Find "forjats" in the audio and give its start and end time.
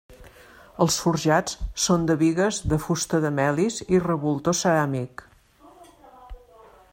1.01-1.57